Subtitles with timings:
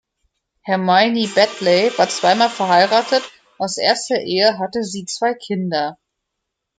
[0.63, 3.21] Hermione Baddeley war zweimal verheiratet,
[3.59, 5.99] aus erster Ehe hatte sie zwei Kinder.